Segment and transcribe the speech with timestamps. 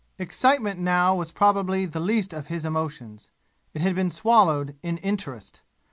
[0.17, 3.29] Excitement now was probably the least of his emotions.
[3.75, 5.61] It had been swallowed in interest.